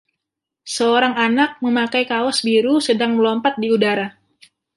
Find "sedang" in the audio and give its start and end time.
2.87-3.11